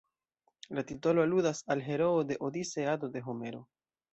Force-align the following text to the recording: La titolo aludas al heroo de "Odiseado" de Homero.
La 0.77 0.83
titolo 0.91 1.25
aludas 1.27 1.61
al 1.75 1.85
heroo 1.91 2.25
de 2.33 2.41
"Odiseado" 2.49 3.15
de 3.19 3.25
Homero. 3.29 3.63